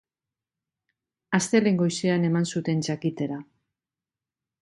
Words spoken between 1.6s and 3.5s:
goizean eman zuten jakitera.